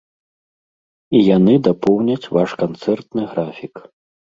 І 1.19 1.21
яны 1.37 1.53
дапоўняць 1.69 2.29
ваш 2.41 2.49
канцэртны 2.67 3.23
графік. 3.33 3.75